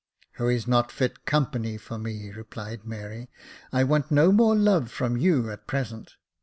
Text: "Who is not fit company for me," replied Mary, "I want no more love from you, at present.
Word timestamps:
"Who 0.39 0.49
is 0.49 0.67
not 0.67 0.91
fit 0.91 1.27
company 1.27 1.77
for 1.77 1.99
me," 1.99 2.31
replied 2.31 2.85
Mary, 2.87 3.29
"I 3.71 3.83
want 3.83 4.09
no 4.09 4.31
more 4.31 4.55
love 4.55 4.89
from 4.89 5.15
you, 5.15 5.51
at 5.51 5.67
present. 5.67 6.15